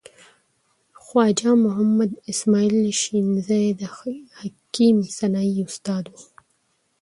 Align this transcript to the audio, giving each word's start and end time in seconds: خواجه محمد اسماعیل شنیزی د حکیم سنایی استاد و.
خواجه 1.03 1.51
محمد 1.65 2.11
اسماعیل 2.31 2.77
شنیزی 3.01 3.65
د 3.79 3.81
حکیم 4.39 4.97
سنایی 5.17 5.57
استاد 5.67 6.05
و. 6.09 6.13